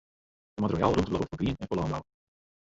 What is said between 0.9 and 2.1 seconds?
rûmte bliuwe foar grien en foar lânbou.